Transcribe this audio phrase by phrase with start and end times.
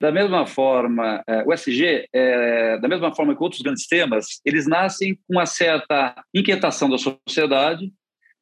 [0.00, 4.66] Da mesma forma, é, o SG, é, da mesma forma que outros grandes temas, eles
[4.66, 7.92] nascem com uma certa inquietação da sociedade.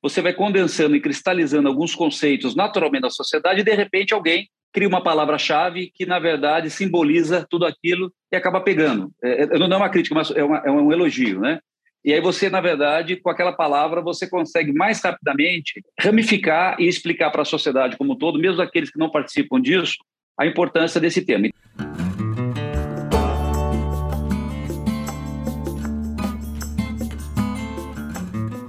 [0.03, 4.87] Você vai condensando e cristalizando alguns conceitos naturalmente da sociedade e, de repente, alguém cria
[4.87, 9.11] uma palavra-chave que, na verdade, simboliza tudo aquilo e acaba pegando.
[9.25, 11.59] É, não é uma crítica, mas é, é um elogio, né?
[12.04, 17.30] E aí você, na verdade, com aquela palavra, você consegue mais rapidamente ramificar e explicar
[17.30, 19.96] para a sociedade como um todo, mesmo aqueles que não participam disso,
[20.39, 21.48] a importância desse tema.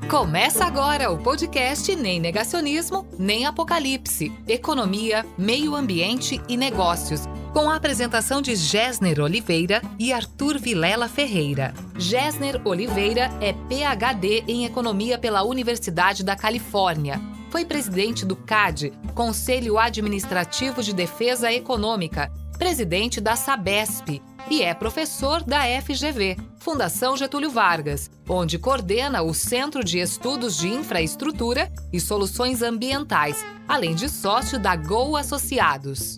[0.10, 4.32] Começa agora o podcast Nem Negacionismo, Nem Apocalipse.
[4.48, 11.74] Economia, Meio Ambiente e Negócios com a apresentação de Gessner Oliveira e Arthur Vilela Ferreira.
[11.98, 17.20] Gessner Oliveira é PhD em Economia pela Universidade da Califórnia.
[17.50, 25.44] Foi presidente do CAD, Conselho Administrativo de Defesa Econômica, presidente da Sabesp e é professor
[25.44, 32.62] da FGV, Fundação Getúlio Vargas, onde coordena o Centro de Estudos de Infraestrutura e Soluções
[32.62, 36.18] Ambientais, além de sócio da Go Associados.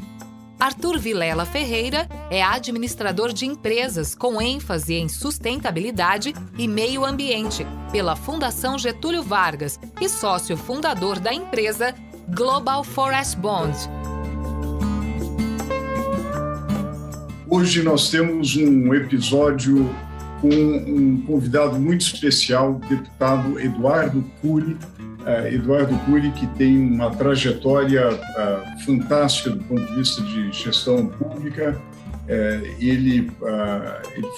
[0.60, 8.14] Arthur Vilela Ferreira é administrador de empresas com ênfase em sustentabilidade e meio ambiente pela
[8.14, 11.96] Fundação Getúlio Vargas e sócio fundador da empresa
[12.36, 13.78] Global Forest Bond.
[17.50, 19.90] Hoje nós temos um episódio
[20.42, 24.78] com um convidado muito especial, o deputado Eduardo Cury,
[25.48, 31.80] Eduardo Cury, que tem uma trajetória uh, fantástica do ponto de vista de gestão pública.
[32.26, 33.32] Uh, ele,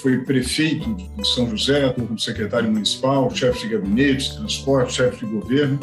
[0.00, 5.32] foi prefeito de São José, como secretário municipal, chefe de gabinete, de transporte, chefe de
[5.32, 5.78] governo.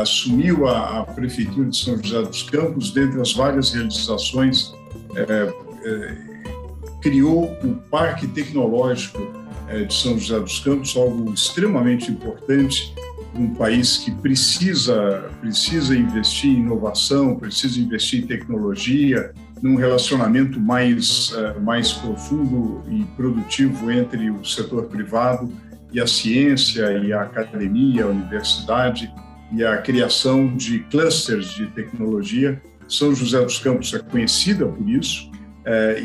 [0.00, 4.72] assumiu a, prefeitura de São José dos Campos, dentre as várias realizações,
[7.02, 9.18] criou o Parque Tecnológico
[9.86, 12.94] de São José dos Campos, algo extremamente importante
[13.38, 21.30] um país que precisa precisa investir em inovação, precisa investir em tecnologia, num relacionamento mais
[21.30, 25.50] uh, mais profundo e produtivo entre o setor privado
[25.92, 29.12] e a ciência e a academia, a universidade
[29.52, 32.60] e a criação de clusters de tecnologia.
[32.88, 35.98] São José dos Campos é conhecida por isso uh,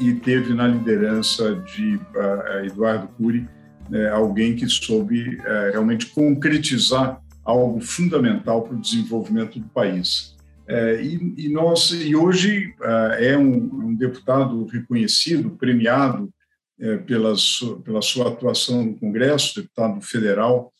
[0.00, 3.48] e, teve na liderança de uh, Eduardo Cury
[3.92, 10.36] é, alguém que soube é, realmente concretizar algo fundamental para o desenvolvimento do país.
[10.66, 16.30] É, e, e, nós e hoje é, é um, um, deputado reconhecido, premiado
[16.78, 20.72] é, pela, sua, pela sua atuação no Congresso, deputado federal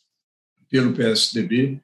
[0.69, 1.81] pelo PSDB,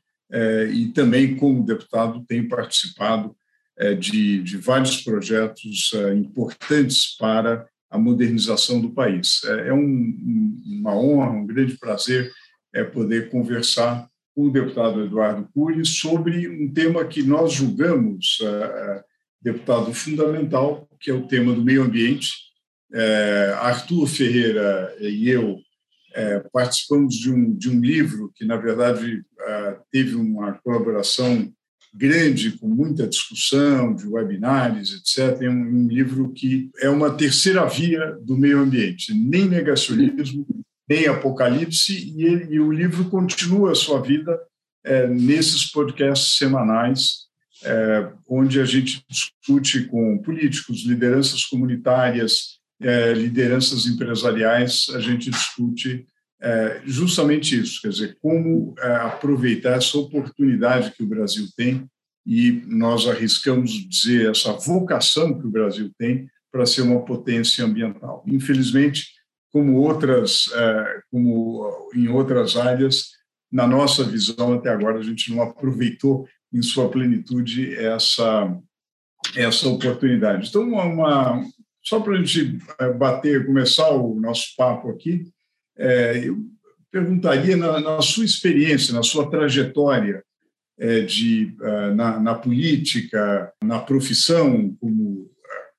[0.74, 3.36] e também como deputado tem participado
[4.00, 9.42] de, de vários projetos importantes para a modernização do país.
[9.44, 12.32] É, é um, uma honra, um grande prazer
[12.74, 18.46] é poder conversar com o deputado Eduardo Cury sobre um tema que nós julgamos, é,
[18.46, 19.04] é,
[19.42, 22.30] deputado fundamental, que é o tema do meio ambiente.
[22.94, 25.60] É, Arthur Ferreira e eu
[26.54, 29.22] participamos de um, de um livro que, na verdade,
[29.92, 31.54] teve uma colaboração
[31.96, 35.42] grande, com muita discussão de webinars, etc.
[35.42, 40.46] É um, um, livro que é uma terceira via do meio ambiente, nem negacionismo,
[40.88, 44.38] nem apocalipse, e, ele, e o livro continua a sua vida
[44.84, 47.26] é, nesses podcasts semanais,
[47.64, 56.06] é, onde a gente discute com políticos, lideranças comunitárias, é, lideranças empresariais, a gente discute
[56.46, 61.90] é justamente isso, quer dizer, como é, aproveitar essa oportunidade que o Brasil tem
[62.24, 68.24] e nós arriscamos dizer essa vocação que o Brasil tem para ser uma potência ambiental.
[68.28, 69.08] Infelizmente,
[69.52, 73.08] como outras, é, como em outras áreas,
[73.52, 78.56] na nossa visão até agora a gente não aproveitou em sua plenitude essa
[79.36, 80.50] essa oportunidade.
[80.50, 81.44] Então, uma,
[81.84, 85.26] só para a gente é, bater, começar o nosso papo aqui,
[85.78, 86.38] é, eu
[86.92, 90.24] perguntaria, na, na, sua experiência, na sua trajetória
[90.80, 95.30] é, de, é, na, na, política, na profissão como,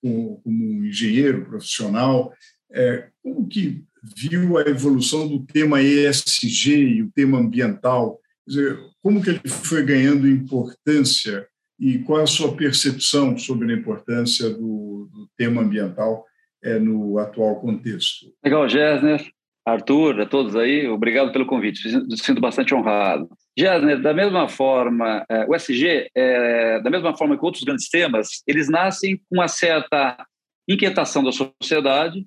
[0.02, 2.34] como, como engenheiro profissional,
[2.70, 3.82] é, como que
[4.14, 8.20] viu a evolução do tema ESG e o tema ambiental?
[8.46, 11.46] Dizer, como que ele foi ganhando importância
[11.78, 16.24] e qual é a sua percepção sobre a importância do, do tema ambiental
[16.62, 18.26] é, no atual contexto?
[18.44, 19.35] Legal, Gessner.
[19.66, 23.28] Arthur, a todos aí, obrigado pelo convite, me sinto bastante honrado.
[23.58, 28.44] Jasner, da mesma forma, é, o SG, é, da mesma forma que outros grandes temas,
[28.46, 30.24] eles nascem com uma certa
[30.68, 32.24] inquietação da sociedade,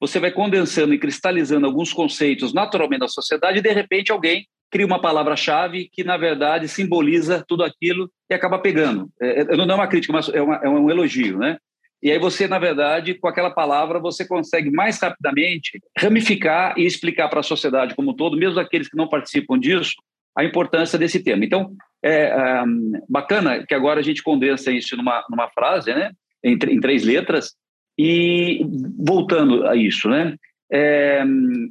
[0.00, 4.86] você vai condensando e cristalizando alguns conceitos naturalmente da sociedade e, de repente, alguém cria
[4.86, 9.10] uma palavra-chave que, na verdade, simboliza tudo aquilo e acaba pegando.
[9.20, 11.58] É não é uma crítica, mas é, uma, é um elogio, né?
[12.02, 17.28] E aí você, na verdade, com aquela palavra, você consegue mais rapidamente ramificar e explicar
[17.28, 19.92] para a sociedade como um todo, mesmo aqueles que não participam disso,
[20.36, 21.44] a importância desse tema.
[21.44, 21.72] Então,
[22.02, 26.12] é um, bacana que agora a gente condensa isso numa, numa frase, né?
[26.44, 27.56] Em, em três letras,
[27.98, 28.64] e
[28.96, 30.36] voltando a isso, né?
[30.70, 31.24] É,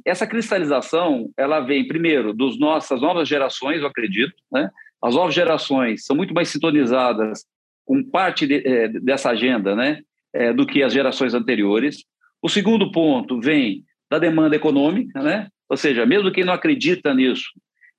[0.04, 4.70] essa cristalização, ela vem primeiro dos nossas novas gerações, eu acredito, né?
[5.02, 7.44] As novas gerações são muito mais sintonizadas
[7.86, 10.02] com parte de, é, dessa agenda, né?
[10.34, 12.04] É, do que as gerações anteriores.
[12.42, 15.48] O segundo ponto vem da demanda econômica, né?
[15.68, 17.50] Ou seja, mesmo quem não acredita nisso,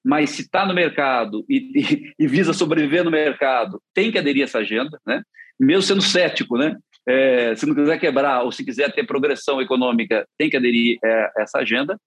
[0.04, 4.42] mas se está no mercado e, e, e, visa sobreviver no mercado, tem que aderir
[4.42, 5.22] a essa agenda, né?
[5.60, 6.78] Mesmo sendo cético, né?
[7.08, 11.32] É, se não quiser quebrar ou se quiser ter progressão econômica, tem que aderir é,
[11.38, 12.00] a essa agenda.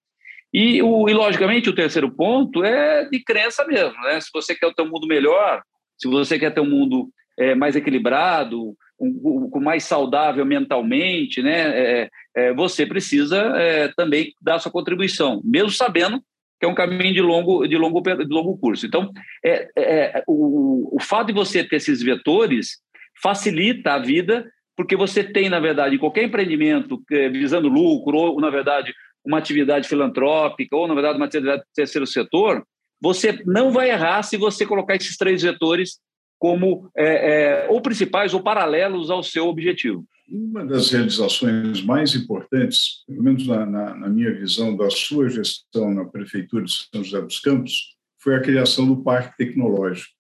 [0.53, 3.99] E, o, e, logicamente, o terceiro ponto é de crença mesmo.
[4.03, 4.21] Né?
[4.21, 5.63] Se você quer ter um mundo melhor,
[5.99, 7.09] se você quer ter um mundo
[7.39, 11.61] é, mais equilibrado, um, mais saudável mentalmente, né?
[12.03, 16.23] É, é, você precisa é, também dar sua contribuição, mesmo sabendo
[16.61, 18.87] que é um caminho de longo, de longo, de longo curso.
[18.87, 19.11] Então,
[19.45, 22.79] é, é, o, o fato de você ter esses vetores
[23.21, 28.49] facilita a vida porque você tem, na verdade, qualquer empreendimento é, visando lucro, ou, na
[28.49, 28.95] verdade,
[29.25, 32.65] uma atividade filantrópica, ou, na verdade, uma atividade do terceiro setor,
[33.01, 35.99] você não vai errar se você colocar esses três vetores
[36.43, 40.05] como é, é, ou principais ou paralelos ao seu objetivo.
[40.29, 45.95] Uma das realizações mais importantes, pelo menos na, na, na minha visão, da sua gestão
[45.95, 50.11] na Prefeitura de São José dos Campos, foi a criação do Parque Tecnológico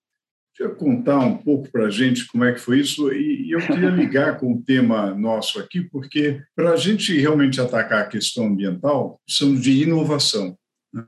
[0.54, 3.90] Queria contar um pouco para a gente como é que foi isso e, eu queria
[3.90, 9.20] ligar com o tema nosso aqui, porque para a gente realmente atacar a questão ambiental,
[9.26, 10.56] precisamos de inovação.
[10.92, 11.04] Né?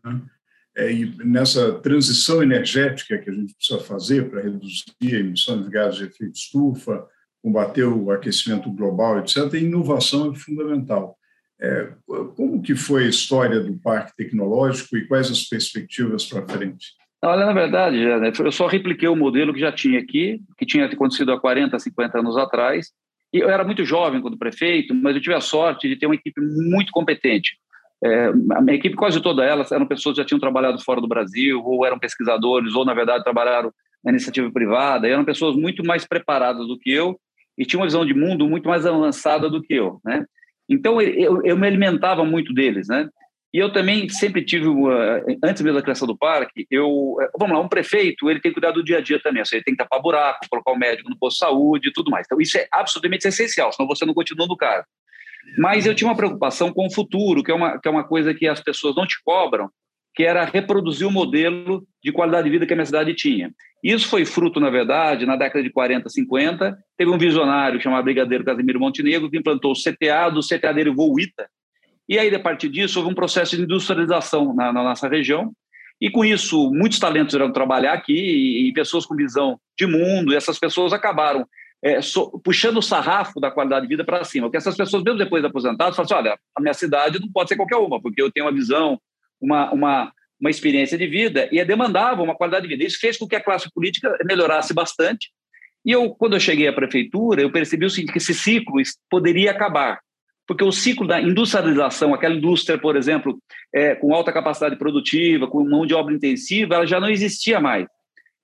[0.77, 5.71] É, e nessa transição energética que a gente precisa fazer para reduzir a emissão de
[5.71, 7.07] gases de efeito estufa,
[7.43, 11.17] combater o aquecimento global, etc., a inovação é fundamental.
[11.61, 11.93] É,
[12.35, 16.89] como que foi a história do Parque Tecnológico e quais as perspectivas para frente?
[17.23, 17.99] Olha, na verdade,
[18.43, 22.19] eu só repliquei o modelo que já tinha aqui, que tinha acontecido há 40, 50
[22.19, 22.89] anos atrás.
[23.33, 26.15] E eu era muito jovem quando prefeito, mas eu tive a sorte de ter uma
[26.15, 27.57] equipe muito competente.
[28.05, 31.09] É, a minha equipe, quase toda elas, eram pessoas que já tinham trabalhado fora do
[31.09, 33.73] Brasil, ou eram pesquisadores, ou, na verdade, trabalharam
[34.05, 37.19] na iniciativa privada, e eram pessoas muito mais preparadas do que eu
[37.57, 40.27] e tinham uma visão de mundo muito mais avançada do que eu, né?
[40.69, 43.09] Então, eu, eu me alimentava muito deles, né?
[43.55, 44.67] E eu também sempre tive,
[45.43, 48.61] antes mesmo da criação do parque, eu, eh, vamos lá, um prefeito, ele tem que
[48.61, 51.09] cuidar do dia a dia também, seja, ele tem que tapar buraco, colocar o médico
[51.09, 52.27] no posto de saúde e tudo mais.
[52.27, 54.87] Então, isso é absolutamente essencial, senão você não continua no cargo.
[55.59, 58.35] Mas eu tinha uma preocupação com o futuro, que é uma, que é uma coisa
[58.35, 59.71] que as pessoas não te cobram,
[60.15, 63.53] que era reproduzir o modelo de qualidade de vida que a minha cidade tinha.
[63.83, 68.45] Isso foi fruto, na verdade, na década de 40, 50, teve um visionário chamado Brigadeiro
[68.45, 71.47] Casimiro Montenegro, que implantou o CTA, do CTA dele o ITA,
[72.09, 75.53] e aí, a partir disso, houve um processo de industrialização na, na nossa região,
[76.01, 80.33] e com isso, muitos talentos irão trabalhar aqui e, e, pessoas com visão de mundo,
[80.33, 81.47] e essas pessoas acabaram
[81.85, 84.47] é, so, puxando o sarrafo da qualidade de vida para cima.
[84.47, 87.51] Porque essas pessoas, mesmo depois de aposentadas, falam assim: olha, a minha cidade não pode
[87.51, 88.99] ser qualquer uma, porque eu tenho uma visão,
[89.39, 92.85] uma, uma, uma experiência de vida, e demandava uma qualidade de vida.
[92.85, 95.31] Isso fez com que a classe política melhorasse bastante.
[95.85, 99.51] E eu, quando eu cheguei à prefeitura, eu percebi o seguinte: que esse ciclo poderia
[99.51, 100.01] acabar
[100.47, 103.39] porque o ciclo da industrialização, aquela indústria, por exemplo,
[103.75, 107.87] é, com alta capacidade produtiva, com mão de obra intensiva, ela já não existia mais.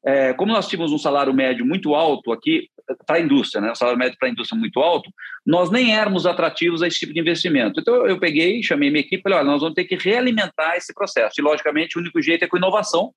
[0.05, 2.69] É, como nós tínhamos um salário médio muito alto aqui
[3.07, 5.11] para a indústria, né, um salário médio para a indústria muito alto,
[5.47, 7.81] nós nem éramos atrativos a esse tipo de investimento.
[7.81, 11.35] Então eu peguei, chamei minha equipe falei, olha, nós vamos ter que realimentar esse processo.
[11.39, 13.13] E logicamente o único jeito é com inovação,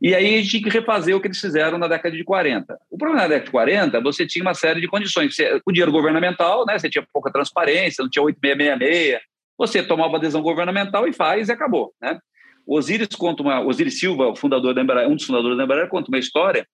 [0.00, 2.78] e aí a gente tinha que refazer o que eles fizeram na década de 40.
[2.90, 5.34] O problema na década de 40, você tinha uma série de condições.
[5.34, 9.20] Você, com dinheiro governamental, né, você tinha pouca transparência, não tinha 8666,
[9.56, 11.94] você tomava adesão governamental e faz e acabou.
[12.02, 12.18] Né?
[12.66, 16.08] Osiris conta uma, Osiris Silva, o fundador da Embraer, um dos fundadores da Embraer, conta
[16.08, 16.66] uma história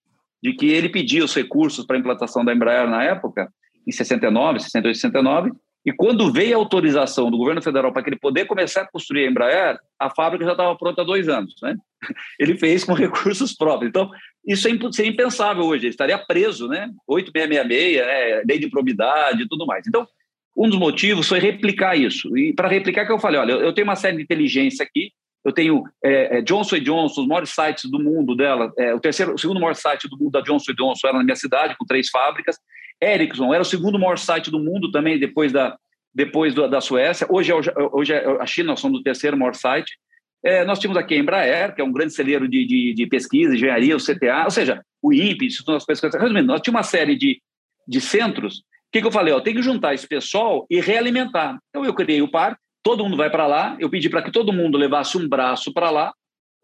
[0.42, 3.52] de que ele pedia os recursos para a implantação da Embraer na época,
[3.86, 5.50] em 69, 68, 69,
[5.84, 9.26] e quando veio a autorização do governo federal para que ele poder começar a construir
[9.26, 11.54] a Embraer, a fábrica já estava pronta há dois anos.
[11.62, 11.74] Né?
[12.38, 13.88] Ele fez com recursos próprios.
[13.88, 14.10] Então,
[14.46, 15.86] isso é seria impensável hoje.
[15.86, 16.90] Ele estaria preso, né?
[17.06, 18.42] 8666, né?
[18.46, 19.86] lei de probidade e tudo mais.
[19.86, 20.06] Então,
[20.54, 22.36] um dos motivos foi replicar isso.
[22.36, 25.12] E para replicar, que eu falei: olha, eu tenho uma série de inteligência aqui,
[25.44, 29.34] eu tenho é, é, Johnson Johnson, os maiores sites do mundo dela, é, o terceiro,
[29.34, 32.08] o segundo maior site do mundo da Johnson Johnson era na minha cidade, com três
[32.10, 32.56] fábricas.
[33.02, 35.76] Ericsson era o segundo maior site do mundo também, depois da,
[36.14, 37.26] depois da Suécia.
[37.30, 37.54] Hoje é,
[37.92, 39.98] hoje é a China, nós somos o terceiro maior site.
[40.44, 43.54] É, nós tínhamos aqui a Embraer, que é um grande celeiro de, de, de pesquisa,
[43.54, 46.20] engenharia, o CTA, ou seja, o INPE, Instituto das Pesquisas.
[46.20, 47.40] Resumindo, nós tínhamos uma série de,
[47.86, 48.58] de centros.
[48.58, 49.32] O que, que eu falei?
[49.32, 51.58] Ó, tem que juntar esse pessoal e realimentar.
[51.68, 53.76] Então, eu criei o parque, todo mundo vai para lá.
[53.78, 56.12] Eu pedi para que todo mundo levasse um braço para lá.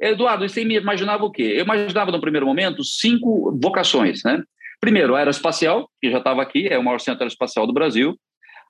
[0.01, 1.55] Eduardo, você imaginava o quê?
[1.57, 4.23] Eu imaginava, no primeiro momento, cinco vocações.
[4.25, 4.43] Né?
[4.81, 8.15] Primeiro, a aeroespacial, que já estava aqui, é o maior centro aeroespacial do Brasil.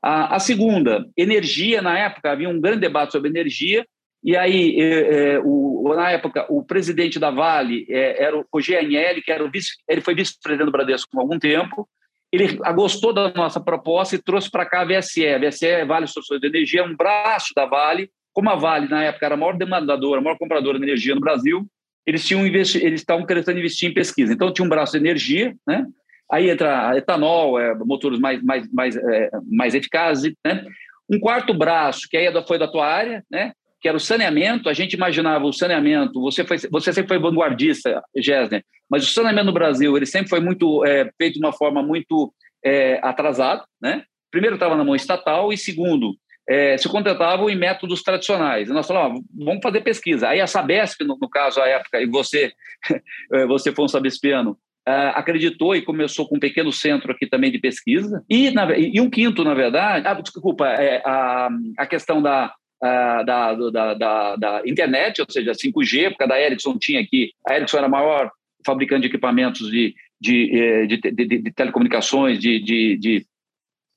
[0.03, 1.83] A, a, segunda, energia.
[1.83, 3.85] Na época, havia um grande debate sobre energia.
[4.23, 9.23] E aí, é, é, o, na época, o presidente da Vale é, era o GNL,
[9.23, 11.89] que era o vice, ele foi vice-presidente do Bradesco por algum tempo.
[12.37, 15.27] Ele gostou da nossa proposta e trouxe para cá a VSE.
[15.27, 18.11] A VSE, Vale Soluções de Energia, é um braço da Vale.
[18.33, 21.21] Como a Vale, na época, era a maior demandadora, a maior compradora de energia no
[21.21, 21.67] Brasil,
[22.07, 24.33] eles tinham investi eles estavam querendo investir em pesquisa.
[24.33, 25.87] Então, tinha um braço de energia, né?
[26.31, 30.65] Aí entra etanol, é, motores mais, mais, mais, é, mais eficazes, né?
[31.11, 33.53] Um quarto braço, que aí é foi da tua área, né?
[33.81, 38.03] que era o saneamento, a gente imaginava o saneamento, você, foi, você sempre foi vanguardista,
[38.17, 41.83] Gessner, mas o saneamento no Brasil, ele sempre foi muito é, feito de uma forma
[41.83, 42.33] muito
[42.65, 44.05] é, atrasada, né?
[44.31, 46.15] Primeiro estava na mão estatal e segundo,
[46.49, 48.69] é, se contratavam em métodos tradicionais.
[48.69, 50.29] E nós falamos, vamos fazer pesquisa.
[50.29, 52.53] Aí a Sabesp, no, no caso, à época, e você,
[53.33, 54.57] é, você foi um sabespiano,
[54.89, 58.23] Uh, acreditou e começou com um pequeno centro aqui também de pesquisa.
[58.31, 63.55] E, na, e um quinto, na verdade, ah, desculpa, é, a, a questão da, da,
[63.55, 67.79] da, da, da, internet, ou seja, 5G, porque a da Ericsson tinha aqui, a Ericsson
[67.79, 68.31] era a maior
[68.65, 73.27] fabricante de equipamentos de, de, eh, de, de, de telecomunicações de, de, de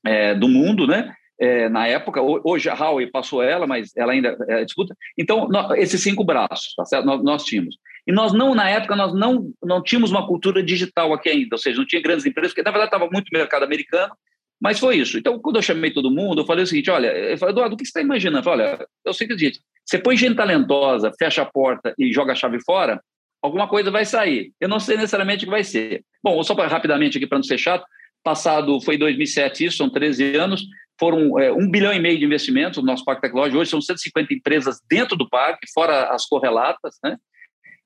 [0.05, 1.13] é, do mundo, né?
[1.41, 4.93] É, na época, hoje a Huawei passou ela, mas ela ainda é, disputa.
[5.17, 7.05] Então, nós, esses cinco braços, tá certo?
[7.05, 7.77] Nós, nós, tínhamos.
[8.05, 11.57] E nós não, na época, nós não, não tínhamos uma cultura digital aqui ainda, ou
[11.57, 14.13] seja, não tinha grandes empresas, porque na verdade estava muito mercado americano,
[14.61, 15.17] mas foi isso.
[15.17, 17.85] Então, quando eu chamei todo mundo, eu falei o seguinte: olha, falei, Eduardo, o que
[17.85, 18.39] você está imaginando?
[18.39, 22.11] Eu falei, olha, eu sei que gente, você põe gente talentosa, fecha a porta e
[22.11, 23.01] joga a chave fora,
[23.41, 24.53] alguma coisa vai sair.
[24.59, 26.03] Eu não sei necessariamente o que vai ser.
[26.23, 27.85] Bom, só rapidamente aqui, para não ser chato,
[28.23, 30.63] passado foi 2007, isso, são 13 anos,
[30.99, 33.59] foram é, um bilhão e meio de investimentos no nosso parque tecnológico.
[33.59, 37.17] Hoje são 150 empresas dentro do parque, fora as correlatas, né?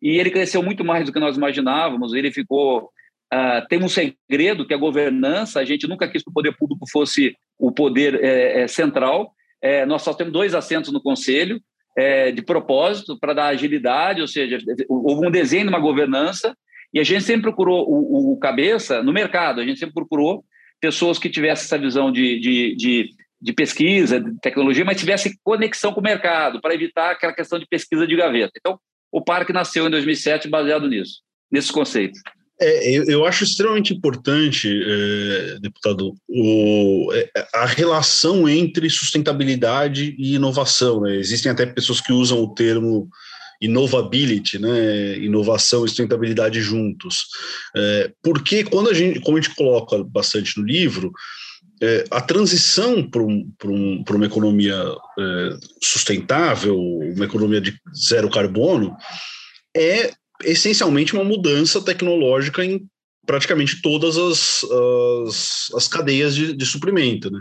[0.01, 2.13] E ele cresceu muito mais do que nós imaginávamos.
[2.13, 2.91] Ele ficou
[3.33, 5.59] Uh, tem um segredo que é a governança.
[5.59, 9.33] A gente nunca quis que o poder público fosse o poder é, é, central.
[9.59, 11.59] É, nós só temos dois assentos no conselho,
[11.95, 14.57] é, de propósito, para dar agilidade, ou seja,
[14.89, 16.55] houve um desenho de uma governança,
[16.93, 20.43] e a gente sempre procurou o, o, cabeça no mercado, a gente sempre procurou
[20.79, 23.09] pessoas que tivessem essa visão de, de, de,
[23.41, 27.65] de pesquisa, de tecnologia, mas tivessem conexão com o mercado, para evitar aquela questão de
[27.67, 28.53] pesquisa de gaveta.
[28.57, 28.79] Então,
[29.11, 31.21] o parque nasceu em 2007 baseado nisso,
[31.51, 32.19] nesses conceitos.
[32.63, 40.35] É, eu, eu, acho extremamente importante, é, deputado, o, é, a relação entre sustentabilidade e
[40.35, 41.01] inovação.
[41.01, 41.17] Né?
[41.17, 43.09] Existem até pessoas que usam o termo
[43.61, 45.17] innovability, né?
[45.17, 47.25] inovação e sustentabilidade juntos.
[47.75, 51.11] É, porque quando a gente, como a gente coloca bastante no livro,
[52.11, 54.85] a transição para um, um, uma economia
[55.81, 57.77] sustentável, uma economia de
[58.07, 58.95] zero carbono,
[59.75, 60.13] é
[60.45, 62.85] essencialmente uma mudança tecnológica em
[63.25, 64.63] praticamente todas as,
[65.27, 67.39] as, as cadeias de, de, suprimento, né?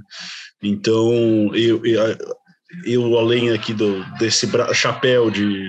[0.63, 1.11] Então,
[1.55, 2.19] eu, eu,
[2.85, 5.69] eu, além aqui do, desse chapéu de,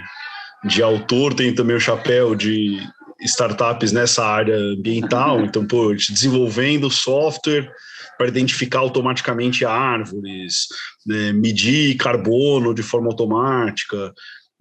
[0.65, 2.77] de autor, tenho também o chapéu de
[3.21, 7.71] startups nessa área ambiental, então, pô, desenvolvendo software
[8.17, 10.67] para identificar automaticamente árvores,
[11.05, 14.13] né, medir carbono de forma automática,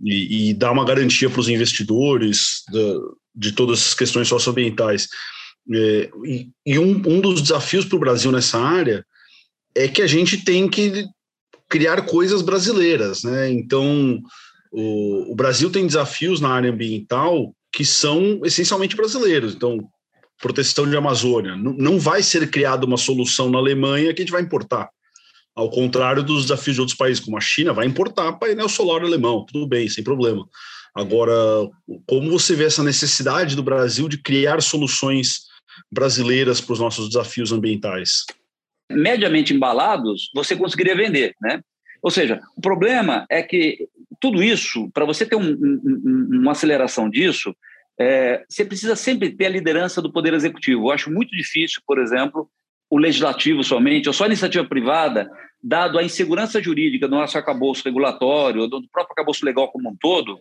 [0.02, 2.62] e, e dar uma garantia para os investidores
[3.34, 5.08] de, todas as questões socioambientais.
[5.72, 9.04] É, e, e um, um dos desafios para o Brasil nessa área
[9.74, 11.06] é que a gente tem que
[11.68, 13.50] criar coisas brasileiras, né?
[13.50, 14.20] Então,
[14.70, 19.54] o, o, Brasil tem desafios na área ambiental que são essencialmente brasileiros.
[19.54, 19.78] Então,
[20.42, 21.56] proteção de Amazônia.
[21.56, 24.90] Não vai ser criada uma solução na Alemanha que a gente vai importar.
[25.54, 29.44] Ao contrário dos desafios de outros países, como a China, vai importar painel solar alemão,
[29.44, 30.48] tudo bem, sem problema.
[30.94, 31.32] Agora,
[32.06, 35.46] como você vê essa necessidade do Brasil de criar soluções
[35.90, 38.24] brasileiras para os nossos desafios ambientais?
[38.90, 41.60] Mediamente embalados, você conseguiria vender, né?
[42.02, 43.88] Ou seja, o problema é que
[44.20, 47.54] tudo isso, para você ter um, um, uma aceleração disso,
[47.98, 50.86] é, você precisa sempre ter a liderança do poder executivo.
[50.86, 52.50] Eu acho muito difícil, por exemplo,
[52.92, 55.26] o legislativo somente, ou só a iniciativa privada,
[55.64, 60.38] dado a insegurança jurídica do nosso arcabouço regulatório, do próprio arcabouço legal como um todo,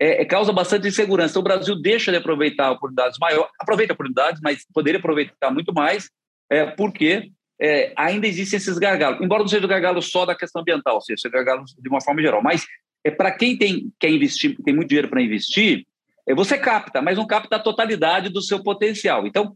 [0.00, 1.32] é, é, causa bastante insegurança.
[1.32, 6.08] Então, o Brasil deixa de aproveitar oportunidades maiores, aproveita oportunidades, mas poderia aproveitar muito mais,
[6.50, 7.30] é, porque
[7.60, 11.62] é, ainda existem esses gargalos, embora não seja gargalo só da questão ambiental, seja gargalo
[11.78, 12.66] de uma forma geral, mas
[13.04, 15.86] é para quem tem quer investir, tem muito dinheiro para investir,
[16.26, 19.26] é, você capta, mas não capta a totalidade do seu potencial.
[19.26, 19.54] Então,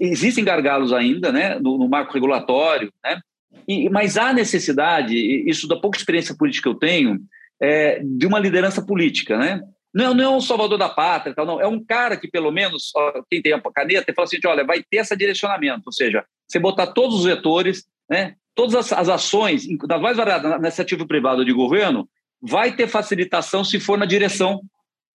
[0.00, 3.20] existem gargalos ainda, né, no, no marco regulatório, né,
[3.66, 5.14] e, mas há necessidade,
[5.48, 7.20] isso da pouca experiência política que eu tenho,
[7.60, 9.60] é, de uma liderança política, né?
[9.92, 11.60] Não, não é um salvador da pátria, tal, não.
[11.60, 14.82] É um cara que, pelo menos, ó, quem tem a caneta, fala assim: olha, vai
[14.88, 19.66] ter esse direcionamento, ou seja, você botar todos os vetores, né, todas as, as ações,
[19.86, 22.08] das mais variadas, na iniciativa privada de governo,
[22.40, 24.60] vai ter facilitação se for na direção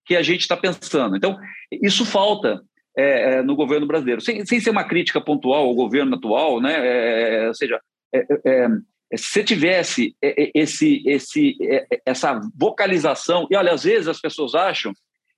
[0.04, 1.16] que a gente está pensando.
[1.16, 1.36] Então,
[1.82, 2.62] isso falta
[2.96, 6.74] é, é, no governo brasileiro, sem, sem ser uma crítica pontual ao governo atual, né?
[6.74, 7.80] É, é ou seja,
[8.12, 8.68] é, é,
[9.14, 11.56] se tivesse esse, esse,
[12.04, 14.92] essa vocalização, e olha, às vezes as pessoas acham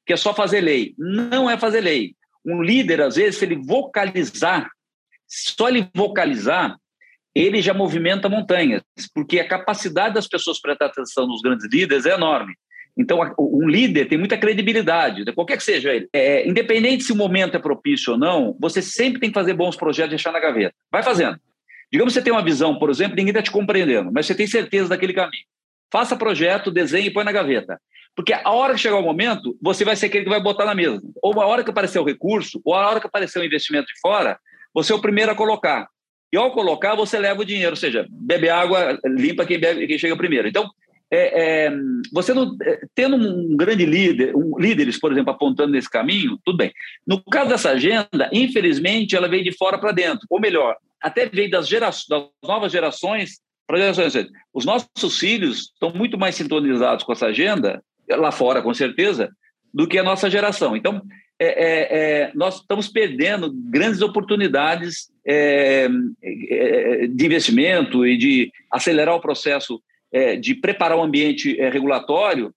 [0.07, 0.95] que é só fazer lei.
[0.97, 2.15] Não é fazer lei.
[2.45, 4.71] Um líder, às vezes, se ele vocalizar,
[5.27, 6.79] só ele vocalizar,
[7.35, 8.83] ele já movimenta montanhas,
[9.15, 12.55] porque a capacidade das pessoas prestar atenção nos grandes líderes é enorme.
[12.99, 15.33] Então, um líder tem muita credibilidade, né?
[15.33, 16.09] qualquer que seja ele.
[16.13, 19.77] É, independente se o momento é propício ou não, você sempre tem que fazer bons
[19.77, 20.75] projetos e deixar na gaveta.
[20.91, 21.39] Vai fazendo.
[21.93, 24.49] Digamos que você tem uma visão, por exemplo, ninguém está te compreendendo, mas você tem
[24.49, 25.45] certeza daquele caminho.
[25.93, 27.81] Faça projeto, desenhe e põe na gaveta.
[28.17, 30.75] Porque a hora que chegar o momento, você vai ser aquele que vai botar na
[30.75, 31.01] mesa.
[31.23, 34.01] Ou a hora que aparecer o recurso, ou a hora que aparecer o investimento de
[34.01, 34.39] fora,
[34.75, 35.87] você é o primeiro a colocar.
[36.33, 39.99] E ao colocar, você leva o dinheiro, ou seja, bebe água, limpa quem, bebe, quem
[39.99, 40.49] chega primeiro.
[40.49, 40.69] Então,
[41.11, 41.73] é, é,
[42.13, 46.59] você não, é, tendo um grande líder, um, líderes, por exemplo, apontando nesse caminho, tudo
[46.59, 46.73] bem.
[47.07, 50.27] No caso dessa agenda, infelizmente, ela veio de fora para dentro.
[50.29, 54.29] Ou melhor, até veio das, gera, das novas gerações para gerações.
[54.53, 59.31] Os nossos filhos estão muito mais sintonizados com essa agenda, lá fora, com certeza,
[59.73, 60.77] do que a nossa geração.
[60.77, 61.03] Então,
[61.39, 65.89] é, é, é, nós estamos perdendo grandes oportunidades é,
[66.23, 69.81] é, de investimento e de acelerar o processo
[70.13, 72.53] é, de preparar o ambiente regulatório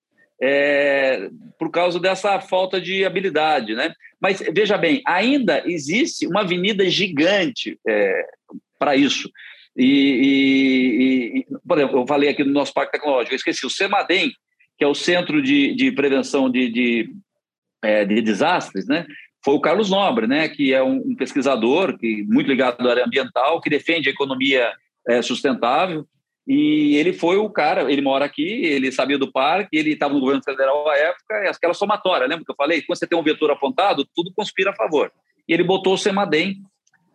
[1.60, 3.76] por causa dessa falta de habilidade.
[3.76, 3.94] Né?
[4.20, 8.26] Mas, veja bem, ainda existe uma avenida gigante é,
[8.80, 9.30] para isso.
[9.76, 13.70] E, e, e, por exemplo, eu falei aqui no nosso Parque Tecnológico, eu esqueci, o
[13.70, 14.32] CEMADEM,
[14.78, 17.10] que é o Centro de, de Prevenção de, de,
[17.84, 19.06] é, de, Desastres, né?
[19.44, 20.50] foi o Carlos Nobre, né?
[20.50, 24.72] que é um, um, pesquisador que muito ligado à área ambiental, que defende a economia
[25.08, 26.06] é, sustentável,
[26.48, 30.20] e ele foi o cara, ele mora aqui, ele sabia do parque, ele estava no
[30.20, 32.82] governo federal à época, e aquela somatória, lembra que eu falei?
[32.82, 35.12] Quando você tem um vetor apontado, tudo conspira a favor.
[35.48, 36.62] E ele botou o Semadem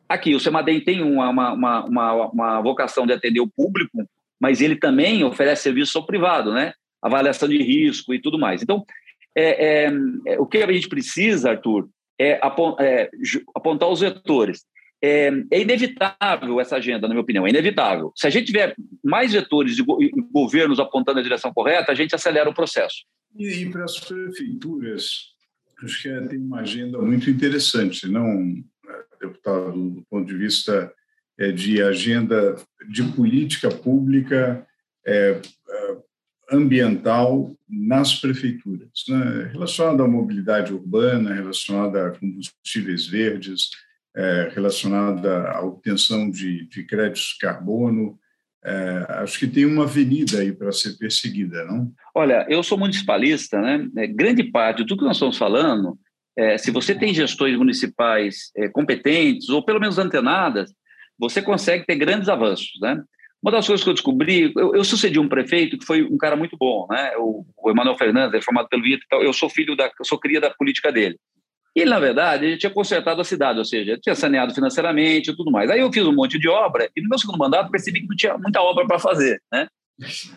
[0.09, 0.35] aqui.
[0.35, 4.09] O Semadem tem uma, uma, uma, uma, vocação de atender o público,
[4.41, 6.73] mas ele também oferece serviço ao privado, né?
[7.03, 8.63] Avaliação de risco e tudo mais.
[8.63, 8.85] Então,
[9.37, 9.93] é, é,
[10.27, 12.41] é, o que a gente precisa, Arthur, é,
[12.81, 13.11] é
[13.55, 14.65] apontar os vetores
[15.03, 18.13] é, é, inevitável essa agenda, na minha opinião, é inevitável.
[18.17, 19.85] Se a gente tiver mais vetores de
[20.33, 23.05] governos apontando a direção correta, a gente acelera o processo.
[23.37, 25.35] E, e para as prefeituras,
[25.83, 28.55] acho que é, tem uma agenda muito interessante, não,
[29.21, 30.93] deputado, do ponto de vista
[31.39, 32.57] é, de agenda
[32.89, 34.67] de política pública
[35.07, 35.97] é, é
[36.53, 39.51] ambiental nas prefeituras, né?
[39.53, 43.71] relacionada à mobilidade urbana, relacionada a combustíveis verdes,
[44.17, 48.19] é, relacionada à obtenção de, de créditos de carbono.
[48.65, 51.93] É, acho que tem uma avenida aí para ser perseguida, não?
[52.15, 53.87] Olha, eu sou municipalista, né?
[53.99, 55.99] É, grande parte de tudo que nós estamos falando,
[56.37, 60.73] é, se você tem gestões municipais é, competentes ou pelo menos antenadas,
[61.19, 63.01] você consegue ter grandes avanços, né?
[63.43, 66.35] Uma das coisas que eu descobri, eu, eu sucedi um prefeito que foi um cara
[66.35, 67.13] muito bom, né?
[67.19, 70.51] O, o Emanuel Fernandes, é formado pelo ITA, eu sou filho da, sou cria da
[70.51, 71.17] política dele.
[71.77, 75.51] E, na verdade, ele tinha consertado a cidade, ou seja, tinha saneado financeiramente e tudo
[75.51, 75.71] mais.
[75.71, 78.17] Aí eu fiz um monte de obra e no meu segundo mandato percebi que não
[78.17, 79.67] tinha muita obra para fazer, né?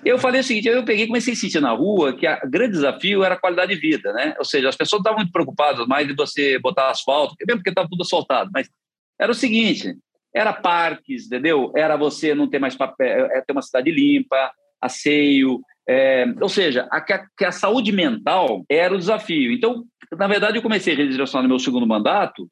[0.04, 3.24] Eu falei o seguinte, eu peguei comecei a sentir na rua que o grande desafio
[3.24, 4.36] era a qualidade de vida, né?
[4.38, 7.88] Ou seja, as pessoas estavam muito preocupadas mais de você botar asfalto, mesmo porque estava
[7.90, 8.70] tudo asfaltado, mas
[9.18, 9.96] era o seguinte,
[10.34, 11.72] era parques, entendeu?
[11.74, 16.88] Era você não ter mais papel, é, ter uma cidade limpa, asseio, é, ou seja,
[16.92, 19.52] a, que a saúde mental era o desafio.
[19.52, 22.48] Então, na verdade, eu comecei a redirecionar no meu segundo mandato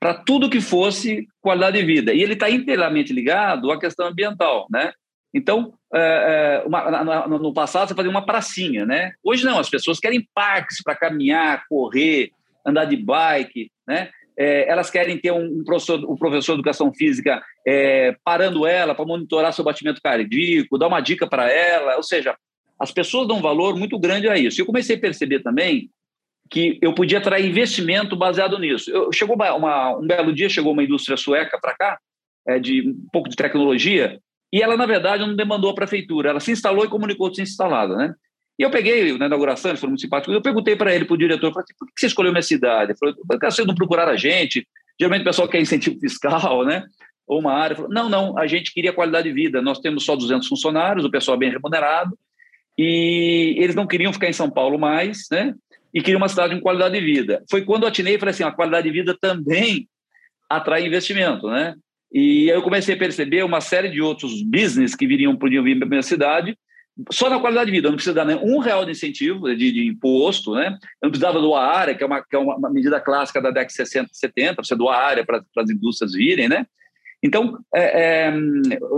[0.00, 2.14] para tudo que fosse qualidade de vida.
[2.14, 4.92] E ele está inteiramente ligado à questão ambiental, né?
[5.34, 9.12] Então, é, é uma, no passado, você fazia uma pracinha, né?
[9.22, 12.30] Hoje não, as pessoas querem parques para caminhar, correr,
[12.64, 14.08] andar de bike, né?
[14.34, 19.04] É, elas querem ter um, professor, um professor de educação física é, parando ela para
[19.04, 22.34] monitorar seu batimento cardíaco, dar uma dica para ela, ou seja,
[22.78, 24.60] as pessoas dão um valor muito grande a isso.
[24.60, 25.90] Eu comecei a perceber também
[26.50, 28.90] que eu podia atrair investimento baseado nisso.
[28.90, 31.98] Eu, chegou uma, uma, um belo dia, chegou uma indústria sueca para cá,
[32.46, 34.18] é, de um pouco de tecnologia,
[34.52, 37.44] e ela, na verdade, não demandou a prefeitura, ela se instalou e comunicou que tinha
[37.44, 38.14] instalado, né?
[38.58, 41.18] E eu peguei, na inauguração, eles foram muito simpáticos, eu perguntei para ele, para o
[41.18, 42.92] diretor, falei, por que você escolheu minha cidade?
[42.92, 44.66] Ele falou, por que vocês não procuraram a gente?
[44.98, 46.86] Geralmente o pessoal quer incentivo fiscal, né?
[47.26, 47.76] Ou uma área.
[47.76, 49.62] Falou, não, não, a gente queria qualidade de vida.
[49.62, 52.18] Nós temos só 200 funcionários, o pessoal é bem remunerado,
[52.78, 55.54] e eles não queriam ficar em São Paulo mais, né?
[55.92, 57.42] E queriam uma cidade com qualidade de vida.
[57.50, 59.88] Foi quando eu atinei e falei assim, a qualidade de vida também
[60.48, 61.74] atrai investimento, né?
[62.12, 65.78] E aí eu comecei a perceber uma série de outros business que viriam, podiam vir
[65.78, 66.56] para minha cidade,
[67.12, 69.72] só na qualidade de vida, eu não precisa dar nem um real de incentivo, de,
[69.72, 70.76] de, imposto, né?
[71.00, 73.68] Eu não precisava doar área, que é uma, que é uma medida clássica da década
[73.68, 76.66] de 60, 70, você doar área para as indústrias virem, né?
[77.22, 78.32] Então, é, é,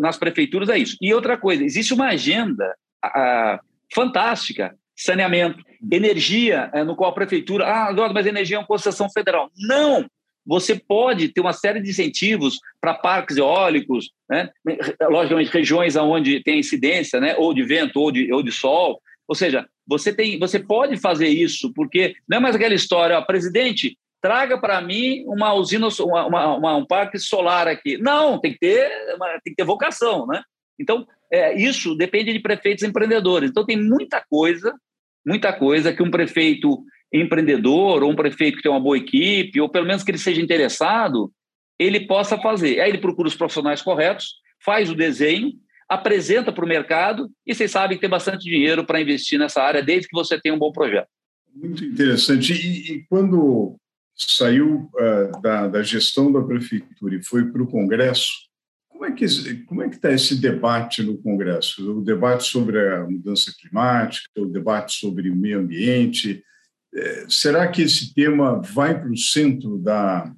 [0.00, 0.96] nas prefeituras é isso.
[1.00, 3.60] E outra coisa, existe uma agenda a,
[3.92, 9.50] fantástica, saneamento, energia, é, no qual a prefeitura, ah, mas energia é uma concessão federal.
[9.56, 10.06] Não!
[10.46, 14.50] você pode ter uma série de incentivos para parques eólicos, né?
[15.02, 17.36] logicamente regiões onde tem incidência, né?
[17.36, 19.00] ou de vento ou de, ou de sol.
[19.28, 23.22] Ou seja, você, tem, você pode fazer isso, porque não é mais aquela história, ó,
[23.22, 27.96] presidente, traga para mim uma usina, uma, uma, um parque solar aqui.
[27.98, 28.90] Não, tem que ter,
[29.44, 30.26] tem que ter vocação.
[30.26, 30.42] Né?
[30.78, 33.50] Então, é, isso depende de prefeitos empreendedores.
[33.50, 34.74] Então, tem muita coisa,
[35.24, 39.68] muita coisa que um prefeito empreendedor ou um prefeito que tem uma boa equipe, ou
[39.68, 41.32] pelo menos que ele seja interessado,
[41.78, 42.80] ele possa fazer.
[42.80, 45.52] Aí ele procura os profissionais corretos, faz o desenho,
[45.88, 49.82] apresenta para o mercado e vocês sabem que tem bastante dinheiro para investir nessa área,
[49.82, 51.08] desde que você tenha um bom projeto.
[51.52, 52.52] Muito interessante.
[52.52, 53.76] E, e quando
[54.14, 58.30] saiu uh, da, da, gestão da prefeitura e foi para o Congresso,
[59.00, 61.98] como é que como é que está esse debate no Congresso?
[61.98, 66.44] O debate sobre a mudança climática, o debate sobre o meio ambiente,
[66.94, 70.30] é, será que esse tema vai para o centro da,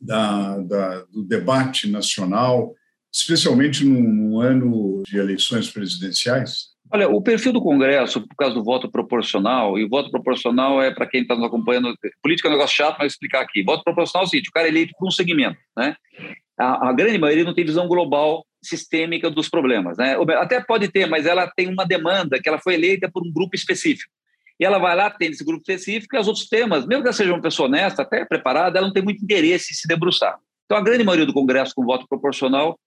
[0.00, 2.74] da, da, do debate nacional,
[3.12, 6.72] especialmente num, ano de eleições presidenciais?
[6.90, 10.90] Olha, o perfil do Congresso, por causa do voto proporcional, e o voto proporcional é,
[10.90, 13.62] para quem está nos acompanhando, política é um negócio chato, mas vou explicar aqui.
[13.62, 15.58] Voto proporcional é o seguinte: o cara é eleito por um segmento.
[15.76, 15.94] Né?
[16.58, 19.98] A, a grande maioria não tem visão global sistêmica dos problemas.
[19.98, 20.16] Né?
[20.38, 23.54] Até pode ter, mas ela tem uma demanda que ela foi eleita por um grupo
[23.54, 24.10] específico
[24.58, 27.16] e ela vai lá, tem esse grupo específico, e os outros temas, mesmo que ela
[27.16, 30.38] seja uma pessoa honesta, até preparada, ela não tem muito interesse em se debruçar.
[30.64, 32.78] Então, a grande maioria do Congresso com voto proporcional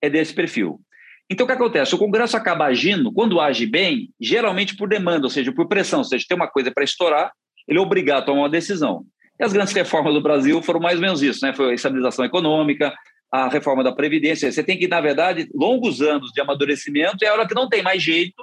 [0.00, 0.80] é desse perfil.
[1.28, 1.94] Então, o que acontece?
[1.94, 6.04] O Congresso acaba agindo, quando age bem, geralmente por demanda, ou seja, por pressão, ou
[6.04, 7.32] seja, tem uma coisa para estourar,
[7.66, 9.04] ele é obrigado a tomar uma decisão.
[9.38, 11.52] E as grandes reformas do Brasil foram mais ou menos isso, né?
[11.52, 12.94] Foi a estabilização econômica,
[13.44, 14.50] a reforma da Previdência.
[14.50, 17.68] Você tem que, na verdade, longos anos de amadurecimento, e é a hora que não
[17.68, 18.42] tem mais jeito,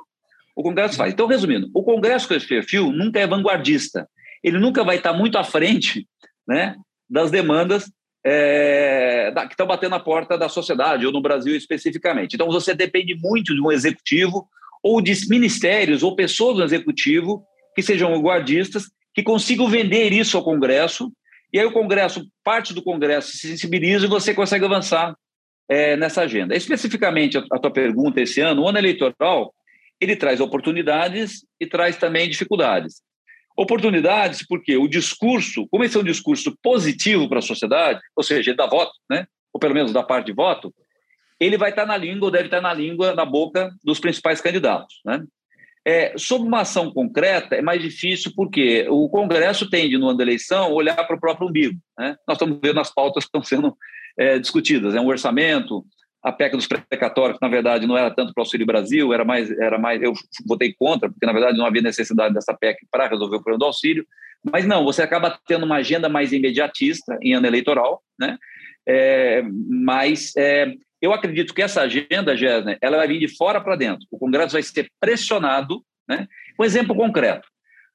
[0.55, 1.13] o Congresso faz.
[1.13, 4.07] Então, resumindo, o Congresso com esse perfil nunca é vanguardista.
[4.43, 6.07] Ele nunca vai estar muito à frente
[6.47, 6.75] né,
[7.09, 7.91] das demandas
[8.23, 12.35] é, da, que estão batendo na porta da sociedade, ou no Brasil especificamente.
[12.35, 14.47] Então, você depende muito de um executivo,
[14.81, 17.43] ou de ministérios, ou pessoas do executivo
[17.75, 21.11] que sejam vanguardistas, que consigam vender isso ao Congresso,
[21.53, 25.15] e aí o Congresso, parte do Congresso se sensibiliza e você consegue avançar
[25.69, 26.55] é, nessa agenda.
[26.55, 29.53] Especificamente, a, a tua pergunta esse ano, o ano eleitoral,
[30.01, 33.01] ele traz oportunidades e traz também dificuldades.
[33.55, 38.53] Oportunidades porque o discurso, como esse é um discurso positivo para a sociedade, ou seja,
[38.55, 39.27] da voto, né?
[39.53, 40.73] ou pelo menos da parte de voto,
[41.39, 45.01] ele vai estar na língua, ou deve estar na língua, na boca dos principais candidatos.
[45.05, 45.23] Né?
[45.85, 50.23] É, sob uma ação concreta, é mais difícil porque o Congresso tende, no ano da
[50.23, 51.77] eleição, olhar para o próprio umbigo.
[51.97, 52.15] Né?
[52.27, 53.75] Nós estamos vendo as pautas que estão sendo
[54.17, 55.85] é, discutidas, é um orçamento,
[56.23, 59.51] a PEC dos precatórios, na verdade, não era tanto para o Auxílio Brasil, era mais,
[59.51, 60.01] era mais.
[60.01, 60.13] Eu
[60.47, 63.65] votei contra, porque na verdade não havia necessidade dessa PEC para resolver o problema do
[63.65, 64.07] auxílio.
[64.41, 68.37] Mas não, você acaba tendo uma agenda mais imediatista em ano eleitoral, né?
[68.87, 73.75] É, mas é, eu acredito que essa agenda, Gessner, ela vai vir de fora para
[73.75, 74.07] dentro.
[74.09, 76.29] O Congresso vai ser pressionado, né?
[76.57, 77.45] Um exemplo concreto.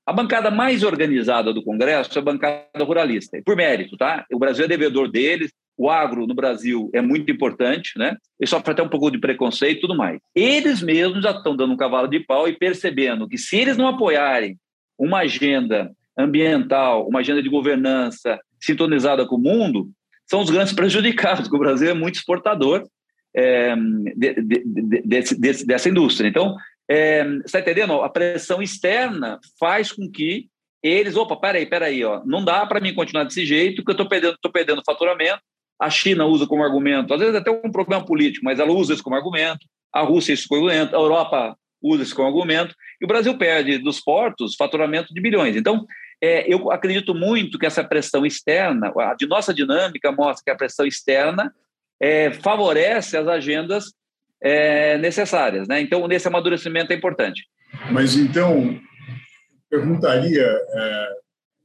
[0.05, 4.27] A bancada mais organizada do Congresso é a bancada ruralista, por mérito, tá?
[4.31, 8.15] O Brasil é devedor deles, o agro no Brasil é muito importante, né?
[8.39, 10.21] E sofre até um pouco de preconceito e tudo mais.
[10.35, 13.89] Eles mesmos já estão dando um cavalo de pau e percebendo que se eles não
[13.89, 14.59] apoiarem
[14.99, 19.89] uma agenda ambiental, uma agenda de governança sintonizada com o mundo,
[20.27, 22.87] são os grandes prejudicados, porque o Brasil é muito exportador
[23.35, 24.65] é, de, de,
[25.05, 26.29] de, dessa indústria.
[26.29, 26.57] Então,
[26.91, 28.01] é, está entendendo?
[28.01, 30.49] A pressão externa faz com que
[30.83, 34.09] eles, opa, peraí, peraí, ó, não dá para mim continuar desse jeito, porque eu estou
[34.09, 35.41] perdendo, tô perdendo faturamento,
[35.81, 39.03] a China usa como argumento, às vezes até um problema político, mas ela usa isso
[39.03, 43.09] como argumento, a Rússia isso como argumento, a Europa usa isso como argumento, e o
[43.09, 45.57] Brasil perde dos portos faturamento de bilhões.
[45.57, 45.87] Então,
[46.21, 50.57] é, eu acredito muito que essa pressão externa, a de nossa dinâmica mostra que a
[50.57, 51.53] pressão externa
[52.01, 53.93] é, favorece as agendas
[54.43, 55.67] é, necessárias.
[55.67, 55.81] Né?
[55.81, 57.47] Então, nesse amadurecimento é importante.
[57.91, 58.79] Mas então,
[59.69, 61.09] perguntaria, é,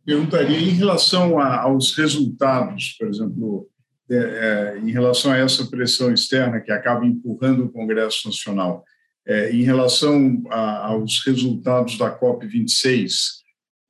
[0.05, 3.69] perguntaria em relação a, aos resultados, por exemplo,
[4.09, 8.83] é, é, em relação a essa pressão externa que acaba empurrando o Congresso Nacional,
[9.25, 13.11] é, em relação a, aos resultados da COP26,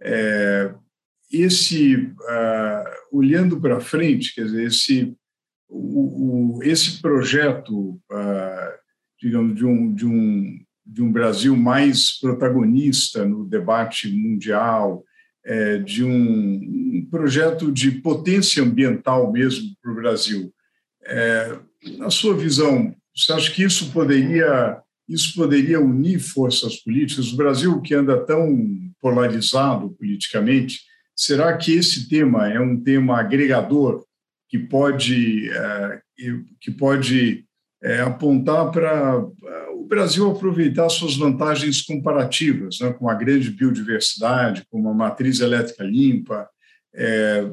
[0.01, 0.73] é,
[1.31, 5.15] esse, uh, olhando para frente, quer dizer, esse,
[5.73, 8.73] o, o, esse projeto, uh,
[9.19, 15.03] digamos, de um, de, um, de um Brasil mais protagonista no debate mundial,
[15.45, 20.53] é, de um, um, projeto de potência ambiental mesmo para o Brasil.
[21.05, 21.59] É,
[21.97, 27.33] na sua visão, você acha que isso poderia isso poderia unir forças políticas?
[27.33, 28.57] O Brasil, que anda tão
[29.01, 30.79] polarizado politicamente,
[31.13, 34.05] será que esse tema é um tema agregador
[34.53, 36.01] que pode, é,
[36.61, 37.43] que pode
[37.81, 44.63] é, apontar para é, o Brasil aproveitar suas vantagens comparativas, né, com a grande biodiversidade,
[44.69, 46.47] com uma matriz elétrica limpa,
[46.93, 47.51] é,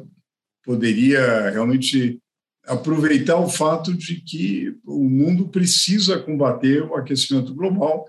[0.63, 2.21] poderia realmente
[2.67, 8.07] aproveitar o fato de que o mundo precisa combater o aquecimento global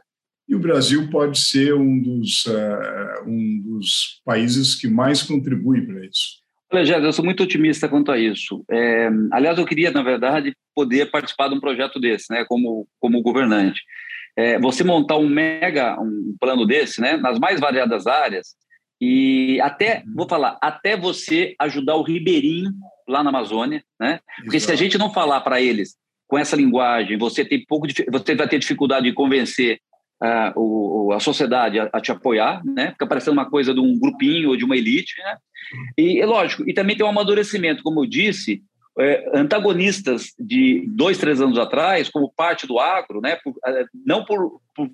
[0.49, 6.06] e o Brasil pode ser um dos, uh, um dos países que mais contribui para
[6.06, 6.41] isso.
[6.72, 8.64] Olha, Jéssica, eu sou muito otimista quanto a isso.
[8.72, 13.22] É, aliás, eu queria, na verdade, poder participar de um projeto desse, né, como, como
[13.22, 13.82] governante.
[14.38, 18.56] É, você montar um mega um plano desse, né, nas mais variadas áreas,
[19.02, 22.72] e até, vou falar, até você ajudar o ribeirinho
[23.08, 24.20] lá na Amazônia, né?
[24.44, 24.72] Porque Exato.
[24.72, 25.96] se a gente não falar para eles
[26.28, 29.80] com essa linguagem, você tem pouco você vai ter dificuldade de convencer
[30.22, 32.92] uh, o, a sociedade a, a, te apoiar, né?
[32.92, 35.38] Fica parecendo uma coisa de um grupinho ou de uma elite, né?
[35.98, 38.62] E é lógico, e também tem um amadurecimento, como eu disse,
[39.00, 43.38] é, antagonistas de dois, três anos atrás, como parte do agro, né?
[43.44, 44.90] Por, uh, não por, por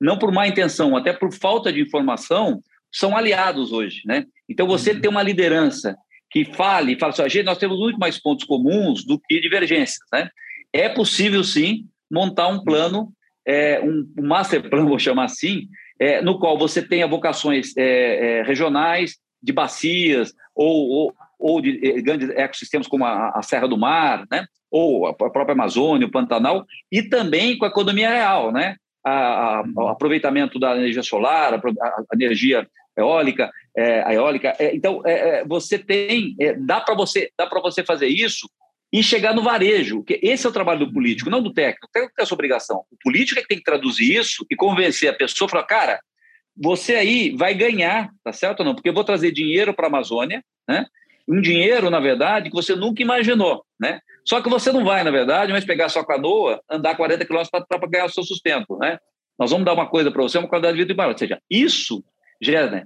[0.00, 2.60] não por má intenção, até por falta de informação,
[2.92, 4.24] são aliados hoje, né?
[4.48, 5.00] Então você uhum.
[5.00, 5.96] tem uma liderança
[6.30, 10.28] que fale, fala assim, gente, nós temos muito mais pontos comuns do que divergências, né?
[10.72, 13.12] É possível sim montar um plano,
[13.46, 18.40] é, um, um master plan, vou chamar assim, é, no qual você tenha vocações é,
[18.40, 23.68] é regionais, de bacias ou, ou, ou de é, grandes ecossistemas como a, a, Serra
[23.68, 24.46] do Mar, né?
[24.70, 28.76] Ou a própria Amazônia, o Pantanal, e também com a economia real, né?
[29.04, 34.56] A, a, o aproveitamento da energia solar, a, a energia eólica, é, a eólica.
[34.58, 38.48] É, então, é, é você tem, é, dá para você, dá para você fazer isso
[38.94, 41.88] e chegar no varejo, que esse é o trabalho do político, não do técnico.
[41.88, 42.84] O técnico tem essa obrigação.
[42.92, 46.00] O político é que tem que traduzir isso e convencer a pessoa, falar, cara,
[46.56, 48.72] você aí vai ganhar, tá certo ou não?
[48.72, 50.86] Porque eu vou trazer dinheiro para a Amazônia, né?
[51.26, 53.98] Um dinheiro, na verdade, que você nunca imaginou, né?
[54.24, 57.88] Só que você não vai, na verdade, mas pegar sua canoa, andar 40 quilômetros para
[57.88, 58.96] ganhar o seu sustento, né?
[59.36, 61.10] Nós vamos dar uma coisa para você, uma qualidade de vida maior.
[61.10, 62.04] Ou seja, isso
[62.40, 62.84] Gerner,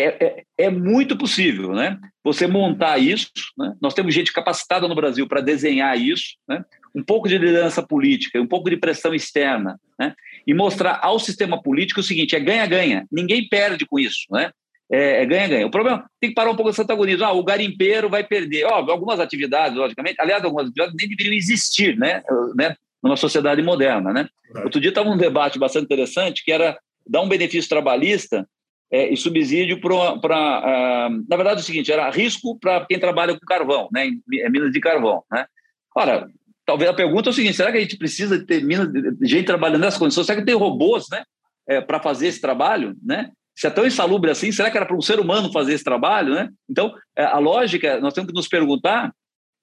[0.00, 1.98] é, é, é, muito possível, né?
[2.24, 3.74] Você montar isso, né?
[3.80, 6.64] Nós temos gente capacitada no Brasil para desenhar isso, né?
[6.94, 10.14] Um pouco de liderança política, um pouco de pressão externa, né?
[10.46, 13.06] E mostrar ao sistema político o seguinte: é ganha-ganha.
[13.10, 14.50] Ninguém perde com isso, né?
[14.92, 15.66] É ganha-ganha.
[15.66, 17.24] o problema tem que parar um pouco esse antagonismo.
[17.24, 18.64] Ah, o garimpeiro vai perder.
[18.64, 22.22] Ó, algumas atividades, logicamente, aliás, algumas atividades nem deveriam existir, né?
[22.56, 22.74] né?
[23.00, 24.28] Numa sociedade moderna, né?
[24.64, 28.44] Outro dia estava um debate bastante interessante que era dar um benefício trabalhista
[28.90, 31.08] é, e subsídio para.
[31.08, 34.20] Uh, na verdade, é o seguinte: era risco para quem trabalha com carvão, né, em,
[34.32, 35.22] em minas de carvão.
[35.30, 35.46] Né?
[35.94, 36.28] Ora,
[36.66, 38.88] talvez a pergunta é o seguinte: será que a gente precisa ter minas,
[39.22, 40.26] gente trabalhando nessas condições?
[40.26, 41.22] Será que tem robôs né,
[41.68, 42.96] é, para fazer esse trabalho?
[43.02, 43.30] Né?
[43.54, 46.34] Se é tão insalubre assim, será que era para um ser humano fazer esse trabalho?
[46.34, 46.48] Né?
[46.68, 49.12] Então, é, a lógica, nós temos que nos perguntar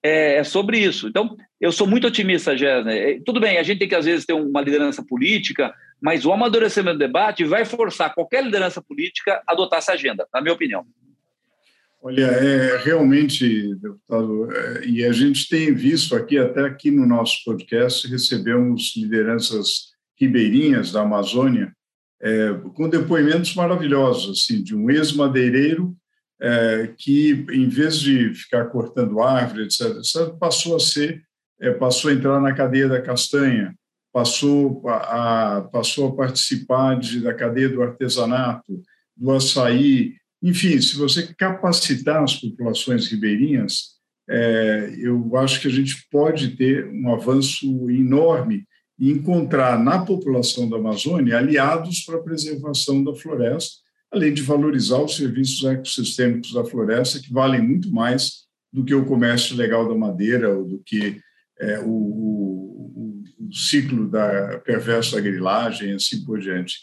[0.04, 1.08] é, é sobre isso.
[1.08, 3.22] Então, eu sou muito otimista, Jéssica.
[3.26, 6.98] Tudo bem, a gente tem que, às vezes, ter uma liderança política, mas o amadurecimento
[6.98, 10.86] do debate vai forçar qualquer liderança política a adotar essa agenda, na minha opinião.
[12.02, 17.44] Olha, é realmente, deputado, é, e a gente tem visto aqui, até aqui no nosso
[17.44, 19.88] podcast, recebemos lideranças
[20.20, 21.74] ribeirinhas da Amazônia
[22.22, 25.96] é, com depoimentos maravilhosos, assim, de um ex-madeireiro
[26.40, 31.24] é, que, em vez de ficar cortando árvore, etc., etc., passou a ser,
[31.60, 33.74] é, passou a entrar na cadeia da castanha,
[34.14, 38.82] passou a, passou a participar de, da cadeia do artesanato,
[39.16, 40.14] do açaí.
[40.42, 43.98] Enfim, se você capacitar as populações ribeirinhas,
[44.30, 48.66] é, eu acho que a gente pode ter um avanço enorme
[49.00, 55.02] e encontrar na população da Amazônia aliados para a preservação da floresta, além de valorizar
[55.02, 59.96] os serviços ecossistêmicos da floresta, que valem muito mais do que o comércio legal da
[59.96, 61.20] madeira ou do que
[61.60, 66.78] é, o, o, o, ciclo da perverso da grilagem, assim por diante.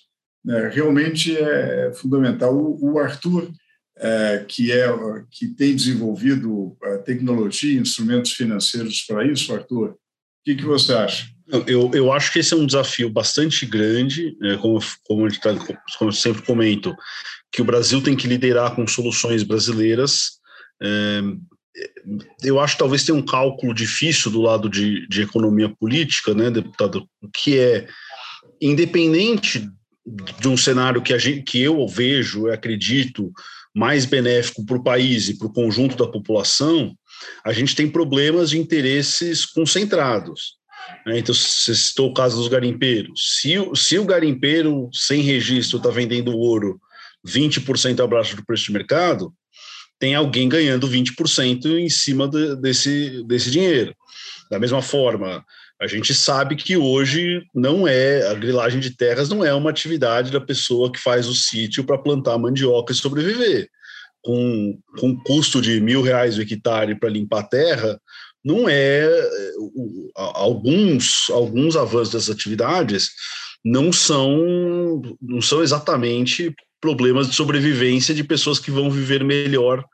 [0.48, 2.56] É, realmente é fundamental.
[2.56, 3.50] O, o Arthur,
[3.96, 4.88] é, que, é,
[5.30, 9.96] que tem desenvolvido tecnologia e instrumentos financeiros para isso, Arthur,
[10.44, 11.26] que, que você acha?
[11.66, 15.54] Eu, eu acho que esse é um desafio bastante grande, né, como, como, tá,
[15.98, 16.94] como eu sempre comento,
[17.52, 20.38] que o Brasil tem que liderar com soluções brasileiras.
[20.82, 21.20] É,
[22.42, 26.50] eu acho que talvez tenha um cálculo difícil do lado de, de economia política, né,
[26.50, 27.86] deputado, que é
[28.60, 29.68] independente
[30.40, 33.32] de um cenário que, a gente, que eu vejo, eu acredito,
[33.74, 36.96] mais benéfico para o país e para o conjunto da população,
[37.44, 40.56] a gente tem problemas de interesses concentrados.
[41.06, 41.18] Né?
[41.18, 43.38] Então, você citou o caso dos garimpeiros.
[43.40, 46.80] Se, se o garimpeiro sem registro está vendendo ouro
[47.26, 49.32] 20% abaixo do preço de mercado,
[49.98, 53.94] tem alguém ganhando 20% em cima de, desse, desse dinheiro.
[54.50, 55.44] Da mesma forma,
[55.80, 60.30] a gente sabe que hoje não é, a grilagem de terras não é uma atividade
[60.30, 63.68] da pessoa que faz o sítio para plantar mandioca e sobreviver.
[64.24, 68.00] Com, com custo de mil reais o hectare para limpar a terra,
[68.42, 69.06] não é
[70.16, 73.10] alguns alguns avanços dessas atividades
[73.64, 79.84] não são não são exatamente problemas de sobrevivência de pessoas que vão viver melhor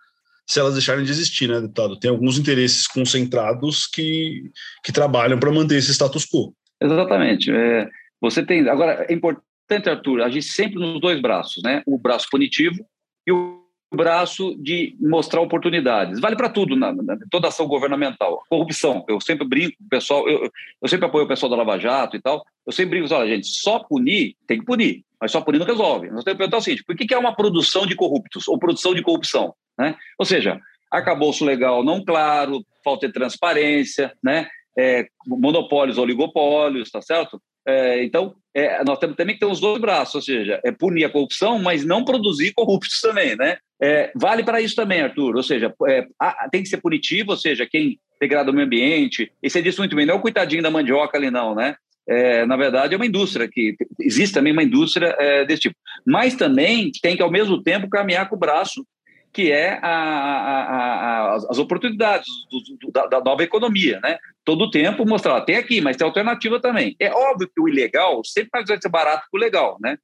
[0.50, 1.96] se elas deixarem de existir, né, deputado?
[1.96, 4.50] Tem alguns interesses concentrados que,
[4.82, 6.52] que trabalham para manter esse status quo.
[6.82, 7.52] Exatamente.
[7.52, 7.88] É,
[8.20, 8.68] você tem.
[8.68, 11.84] Agora, é importante, Arthur, agir sempre nos dois braços, né?
[11.86, 12.84] O braço punitivo
[13.24, 13.59] e o
[13.96, 16.20] braço de mostrar oportunidades.
[16.20, 18.42] Vale para tudo, na, na, toda ação governamental.
[18.48, 20.50] Corrupção, eu sempre brinco pessoal, eu,
[20.80, 23.48] eu sempre apoio o pessoal da Lava Jato e tal, eu sempre brinco, olha, gente,
[23.48, 26.08] só punir, tem que punir, mas só punir não resolve.
[26.10, 28.58] Nós temos que perguntar o seguinte, por que, que é uma produção de corruptos ou
[28.58, 29.54] produção de corrupção?
[29.76, 29.96] Né?
[30.18, 34.48] Ou seja, arcabouço legal não claro, falta de transparência, né?
[34.78, 37.42] É, monopólios, oligopólios, tá certo?
[37.66, 41.04] É, então, é, nós temos também que ter os dois braços, ou seja, é punir
[41.04, 43.58] a corrupção, mas não produzir corruptos também, né?
[43.82, 46.06] É, vale para isso também, Arthur, ou seja, é,
[46.50, 49.96] tem que ser punitivo, ou seja, quem degrada o meio ambiente, e você disse muito
[49.96, 51.76] bem, não é o coitadinho da mandioca ali não, né?
[52.08, 55.76] É, na verdade, é uma indústria que existe também uma indústria é, desse tipo.
[56.04, 58.84] Mas também tem que, ao mesmo tempo, caminhar com o braço
[59.32, 64.18] que é a, a, a, as oportunidades do, do, da, da, nova economia, né?
[64.50, 66.96] Todo o tempo mostrar, tem aqui, mas tem alternativa também.
[66.98, 69.96] É óbvio que o ilegal sempre vai ser barato que o legal, né?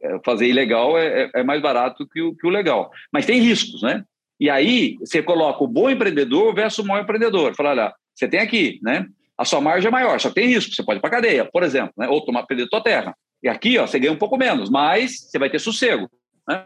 [0.00, 2.92] É, fazer ilegal é, é, é mais barato que o, que o legal.
[3.12, 4.04] Mas tem riscos, né?
[4.38, 7.56] E aí você coloca o bom empreendedor versus o mau empreendedor.
[7.56, 9.04] Fala, olha, você tem aqui, né?
[9.36, 11.92] A sua margem é maior, só tem risco, você pode ir para cadeia, por exemplo,
[11.98, 12.06] né?
[12.06, 13.16] ou tomar perder tua terra.
[13.42, 16.08] E aqui, ó, você ganha um pouco menos, mas você vai ter sossego.
[16.48, 16.64] Né?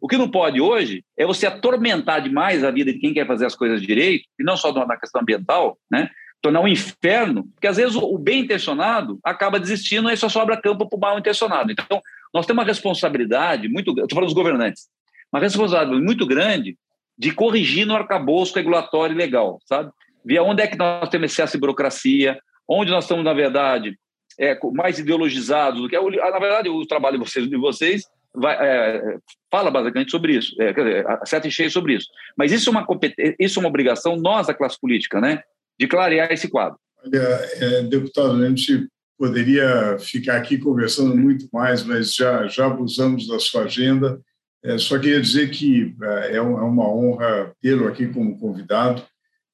[0.00, 3.46] O que não pode hoje é você atormentar demais a vida de quem quer fazer
[3.46, 6.10] as coisas direito, e não só na questão ambiental, né?
[6.40, 10.88] Tornar um inferno, porque às vezes o bem intencionado acaba desistindo e só sobra campo
[10.88, 11.72] para o mal intencionado.
[11.72, 12.00] Então,
[12.32, 14.88] nós temos uma responsabilidade muito grande, estou falando dos governantes,
[15.32, 16.76] uma responsabilidade muito grande
[17.18, 19.90] de corrigir no arcabouço regulatório legal, sabe?
[20.24, 23.98] Ver onde é que nós temos excesso de burocracia, onde nós estamos, na verdade,
[24.38, 25.98] é, mais ideologizados do que.
[25.98, 29.16] Na verdade, o trabalho de vocês, de vocês vai, é,
[29.50, 32.08] fala basicamente sobre isso, é, quer dizer, acerta e cheio sobre isso.
[32.36, 32.86] Mas isso é, uma,
[33.40, 35.42] isso é uma obrigação nós, da classe política, né,
[35.78, 36.78] de clarear esse quadro.
[37.04, 43.26] Olha, é, deputado, a gente poderia ficar aqui conversando muito mais, mas já, já abusamos
[43.26, 44.20] da sua agenda.
[44.62, 49.02] É, só queria dizer que é, é, é uma honra tê-lo aqui como convidado.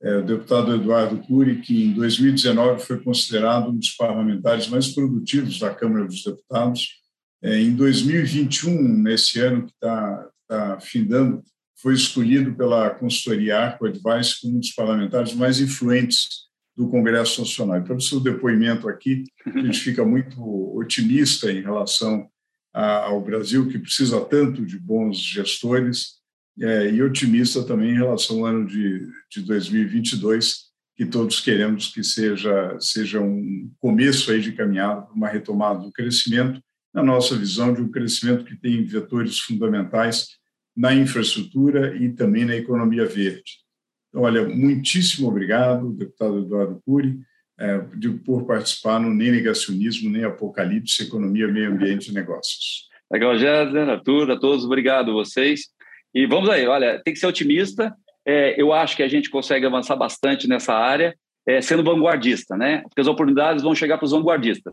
[0.02, 5.60] É, o deputado Eduardo Cury, que em 2019 foi considerado um dos parlamentares mais produtivos
[5.60, 7.00] da Câmara dos Deputados,
[7.40, 11.42] é, em 2021, nesse ano que está tá findando,
[11.82, 16.28] foi escolhido pela consultoria Arco Advice como um dos parlamentares mais influentes
[16.76, 17.78] do Congresso Nacional.
[17.78, 20.40] E pelo seu depoimento aqui, a gente fica muito
[20.76, 22.28] otimista em relação
[22.72, 26.22] ao Brasil, que precisa tanto de bons gestores,
[26.60, 32.04] é, e otimista também em relação ao ano de, de 2022, que todos queremos que
[32.04, 36.60] seja, seja um começo aí de caminhada, uma retomada do crescimento,
[36.94, 40.28] na nossa visão de um crescimento que tem vetores fundamentais
[40.76, 43.62] na infraestrutura e também na economia verde.
[44.08, 47.18] Então, olha, muitíssimo obrigado, deputado Eduardo Cury,
[47.58, 52.88] é, de, por participar no Nem Negacionismo, Nem Apocalipse, Economia, Meio Ambiente e Negócios.
[53.10, 55.66] Legal, Jéssica, Arthur, a todos, obrigado vocês.
[56.14, 57.94] E vamos aí, olha, tem que ser otimista.
[58.26, 61.14] É, eu acho que a gente consegue avançar bastante nessa área,
[61.46, 62.82] é, sendo vanguardista, né?
[62.82, 64.72] Porque as oportunidades vão chegar para os vanguardistas.